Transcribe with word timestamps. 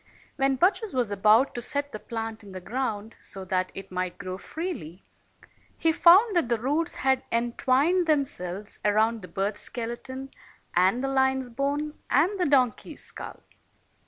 When 0.35 0.55
Bacchus 0.55 0.95
was 0.95 1.11
about 1.11 1.53
to 1.53 1.61
set 1.61 1.91
the 1.91 1.99
plant 1.99 2.43
in 2.43 2.53
the 2.53 2.59
ground 2.59 3.13
so 3.21 3.45
that 3.45 3.71
it 3.75 3.91
might 3.91 4.17
grow 4.17 4.39
freely, 4.39 5.03
he 5.77 5.91
found 5.91 6.35
that 6.35 6.49
the 6.49 6.57
roots 6.59 6.95
had 6.95 7.21
entwined 7.31 8.07
themselves 8.07 8.79
around 8.83 9.21
the 9.21 9.27
bird's 9.27 9.59
skeleton 9.61 10.31
and 10.73 11.03
the 11.03 11.07
lion's 11.07 11.51
bone 11.51 11.99
and 12.09 12.39
the 12.39 12.45
donkey's 12.47 13.03
skull. 13.03 13.41